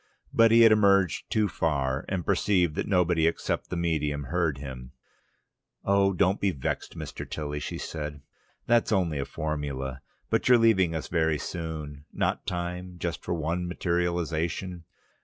But 0.33 0.49
he 0.49 0.61
had 0.61 0.71
emerged 0.71 1.29
too 1.29 1.47
far, 1.47 2.05
and 2.09 2.25
perceived 2.25 2.73
that 2.73 2.87
nobody 2.87 3.27
except 3.27 3.69
the 3.69 3.75
medium 3.75 4.23
heard 4.23 4.57
him. 4.57 4.93
"Oh, 5.85 6.11
don't 6.11 6.41
be 6.41 6.49
vexed, 6.49 6.97
Mr. 6.97 7.29
Tilly," 7.29 7.59
she 7.59 7.77
said. 7.77 8.23
"That's 8.65 8.91
only 8.91 9.19
a 9.19 9.25
formula. 9.25 10.01
But 10.31 10.49
you're 10.49 10.57
leaving 10.57 10.95
us 10.95 11.07
very 11.07 11.37
soon. 11.37 12.05
Not 12.11 12.47
time 12.47 12.93
for 12.93 12.97
just 12.97 13.27
one 13.27 13.67
materialisation? 13.67 14.85